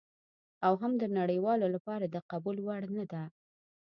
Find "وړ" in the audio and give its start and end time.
2.61-2.81